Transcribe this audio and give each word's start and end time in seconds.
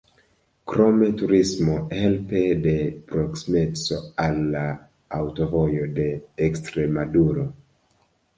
Krome 0.69 1.09
turismo 1.17 1.75
helpe 1.97 2.41
de 2.63 2.73
proksimeco 3.11 3.99
al 4.25 4.41
la 4.55 4.65
Aŭtovojo 5.19 5.87
de 6.01 6.09
Ekstremaduro. 6.49 7.47